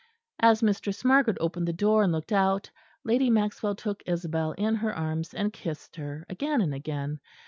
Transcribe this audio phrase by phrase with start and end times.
[0.39, 2.71] As Mistress Margaret opened the door and looked out,
[3.03, 7.19] Lady Maxwell took Isabel in her arms and kissed her again and again.